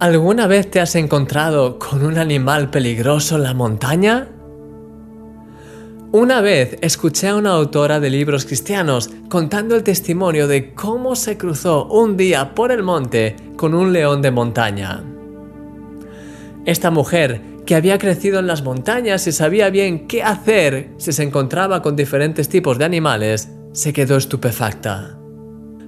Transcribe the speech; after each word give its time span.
¿Alguna 0.00 0.46
vez 0.46 0.70
te 0.70 0.80
has 0.80 0.94
encontrado 0.94 1.78
con 1.78 2.02
un 2.02 2.16
animal 2.16 2.70
peligroso 2.70 3.36
en 3.36 3.42
la 3.42 3.52
montaña? 3.52 4.28
Una 6.10 6.40
vez 6.40 6.78
escuché 6.80 7.28
a 7.28 7.36
una 7.36 7.50
autora 7.50 8.00
de 8.00 8.08
libros 8.08 8.46
cristianos 8.46 9.10
contando 9.28 9.76
el 9.76 9.82
testimonio 9.82 10.48
de 10.48 10.72
cómo 10.72 11.16
se 11.16 11.36
cruzó 11.36 11.84
un 11.84 12.16
día 12.16 12.54
por 12.54 12.72
el 12.72 12.82
monte 12.82 13.36
con 13.56 13.74
un 13.74 13.92
león 13.92 14.22
de 14.22 14.30
montaña. 14.30 15.04
Esta 16.64 16.90
mujer, 16.90 17.42
que 17.66 17.74
había 17.74 17.98
crecido 17.98 18.38
en 18.38 18.46
las 18.46 18.62
montañas 18.62 19.26
y 19.26 19.32
sabía 19.32 19.68
bien 19.68 20.08
qué 20.08 20.22
hacer 20.22 20.94
si 20.96 21.12
se 21.12 21.24
encontraba 21.24 21.82
con 21.82 21.94
diferentes 21.94 22.48
tipos 22.48 22.78
de 22.78 22.86
animales, 22.86 23.50
se 23.72 23.92
quedó 23.92 24.16
estupefacta. 24.16 25.18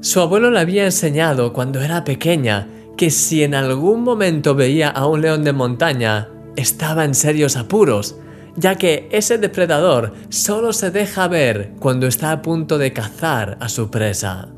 Su 0.00 0.18
abuelo 0.18 0.50
le 0.50 0.58
había 0.58 0.84
enseñado 0.84 1.52
cuando 1.52 1.80
era 1.80 2.02
pequeña 2.02 2.66
que 3.00 3.08
si 3.08 3.42
en 3.42 3.54
algún 3.54 4.02
momento 4.02 4.54
veía 4.54 4.90
a 4.90 5.06
un 5.06 5.22
león 5.22 5.42
de 5.42 5.54
montaña, 5.54 6.28
estaba 6.54 7.06
en 7.06 7.14
serios 7.14 7.56
apuros, 7.56 8.16
ya 8.56 8.74
que 8.74 9.08
ese 9.10 9.38
depredador 9.38 10.12
solo 10.28 10.74
se 10.74 10.90
deja 10.90 11.26
ver 11.26 11.72
cuando 11.78 12.06
está 12.06 12.30
a 12.30 12.42
punto 12.42 12.76
de 12.76 12.92
cazar 12.92 13.56
a 13.58 13.70
su 13.70 13.90
presa. 13.90 14.50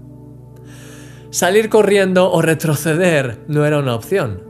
Salir 1.31 1.69
corriendo 1.69 2.33
o 2.33 2.43
retroceder 2.43 3.45
no 3.47 3.65
era 3.65 3.79
una 3.79 3.95
opción. 3.95 4.43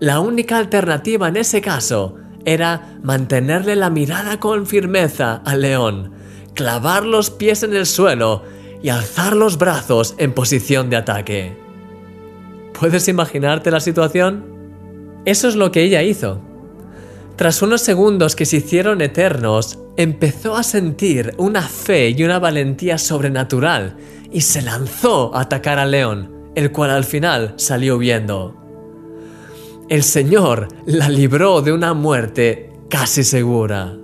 La 0.00 0.20
única 0.20 0.56
alternativa 0.56 1.28
en 1.28 1.36
ese 1.36 1.60
caso 1.60 2.16
era 2.46 2.96
mantenerle 3.02 3.76
la 3.76 3.90
mirada 3.90 4.40
con 4.40 4.64
firmeza 4.64 5.42
al 5.44 5.60
león, 5.60 6.14
clavar 6.54 7.04
los 7.04 7.28
pies 7.28 7.62
en 7.62 7.76
el 7.76 7.84
suelo 7.84 8.42
y 8.82 8.88
alzar 8.88 9.36
los 9.36 9.58
brazos 9.58 10.14
en 10.16 10.32
posición 10.32 10.88
de 10.88 10.96
ataque. 10.96 11.71
¿Puedes 12.82 13.06
imaginarte 13.06 13.70
la 13.70 13.78
situación? 13.78 14.44
Eso 15.24 15.46
es 15.46 15.54
lo 15.54 15.70
que 15.70 15.84
ella 15.84 16.02
hizo. 16.02 16.40
Tras 17.36 17.62
unos 17.62 17.80
segundos 17.80 18.34
que 18.34 18.44
se 18.44 18.56
hicieron 18.56 19.00
eternos, 19.02 19.78
empezó 19.96 20.56
a 20.56 20.64
sentir 20.64 21.32
una 21.36 21.62
fe 21.62 22.10
y 22.10 22.24
una 22.24 22.40
valentía 22.40 22.98
sobrenatural 22.98 23.98
y 24.32 24.40
se 24.40 24.62
lanzó 24.62 25.32
a 25.32 25.42
atacar 25.42 25.78
al 25.78 25.92
león, 25.92 26.50
el 26.56 26.72
cual 26.72 26.90
al 26.90 27.04
final 27.04 27.54
salió 27.56 27.98
huyendo. 27.98 28.56
El 29.88 30.02
Señor 30.02 30.66
la 30.84 31.08
libró 31.08 31.62
de 31.62 31.72
una 31.72 31.94
muerte 31.94 32.72
casi 32.90 33.22
segura. 33.22 33.96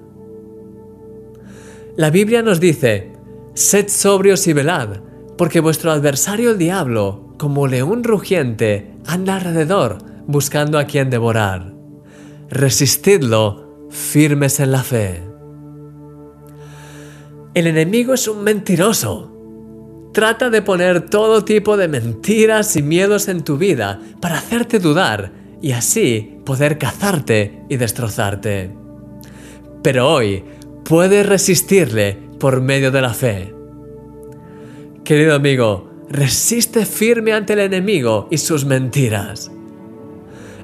La 1.97 2.11
Biblia 2.11 2.43
nos 2.43 2.61
dice, 2.61 3.11
Sed 3.55 3.89
sobrios 3.89 4.47
y 4.47 4.53
velad, 4.53 5.01
porque 5.37 5.59
vuestro 5.59 5.91
adversario 5.91 6.53
el 6.53 6.59
diablo, 6.59 7.28
como 7.39 7.67
león 7.67 8.05
rugiente, 8.05 8.91
anda 9.07 9.37
alrededor 9.37 9.99
buscando 10.27 10.79
a 10.79 10.85
quien 10.85 11.09
devorar. 11.09 11.73
Resistidlo, 12.51 13.89
firmes 13.91 14.61
en 14.61 14.73
la 14.73 14.83
fe. 14.83 15.23
El 17.55 17.67
enemigo 17.67 18.15
es 18.15 18.29
un 18.29 18.45
mentiroso. 18.45 19.33
Trata 20.13 20.51
de 20.51 20.63
poner 20.63 21.09
todo 21.09 21.45
tipo 21.45 21.77
de 21.77 21.89
mentiras 21.89 22.77
y 22.77 22.83
miedos 22.83 23.29
en 23.29 23.43
tu 23.43 23.57
vida 23.57 24.01
para 24.21 24.39
hacerte 24.39 24.79
dudar 24.79 25.33
y 25.63 25.73
así 25.73 26.41
poder 26.45 26.79
cazarte 26.79 27.63
y 27.69 27.77
destrozarte. 27.77 28.75
Pero 29.83 30.11
hoy 30.11 30.45
puedes 30.85 31.27
resistirle 31.27 32.19
por 32.39 32.61
medio 32.61 32.91
de 32.91 33.01
la 33.01 33.15
fe. 33.15 33.55
Querido 35.05 35.35
amigo, 35.35 35.88
resiste 36.11 36.87
firme 36.87 37.33
ante 37.33 37.53
el 37.53 37.61
enemigo 37.61 38.29
y 38.31 38.39
sus 38.39 38.65
mentiras. 38.65 39.51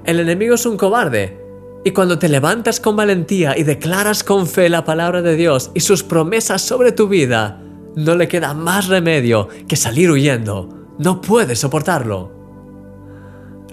El 0.04 0.20
enemigo 0.20 0.54
es 0.54 0.66
un 0.66 0.76
cobarde, 0.76 1.40
y 1.84 1.90
cuando 1.90 2.18
te 2.18 2.28
levantas 2.28 2.80
con 2.80 2.96
valentía 2.96 3.56
y 3.58 3.62
declaras 3.62 4.24
con 4.24 4.46
fe 4.46 4.70
la 4.70 4.84
palabra 4.84 5.20
de 5.20 5.36
Dios 5.36 5.70
y 5.74 5.80
sus 5.80 6.02
promesas 6.02 6.62
sobre 6.62 6.92
tu 6.92 7.08
vida, 7.08 7.60
no 7.94 8.14
le 8.16 8.26
queda 8.26 8.54
más 8.54 8.88
remedio 8.88 9.48
que 9.68 9.76
salir 9.76 10.10
huyendo. 10.10 10.68
No 10.98 11.20
puedes 11.20 11.58
soportarlo. 11.58 12.32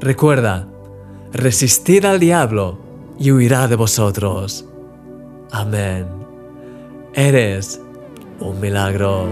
Recuerda, 0.02 0.68
resistid 1.32 2.04
al 2.06 2.20
diablo 2.20 2.80
y 3.18 3.32
huirá 3.32 3.68
de 3.68 3.76
vosotros. 3.76 4.66
Amén. 5.52 6.08
Eres 7.14 7.82
un 8.40 8.60
milagro. 8.60 9.28